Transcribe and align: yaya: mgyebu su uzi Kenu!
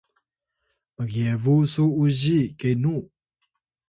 yaya: 0.03 1.03
mgyebu 1.03 1.53
su 1.71 1.83
uzi 2.03 2.39
Kenu! 2.59 2.95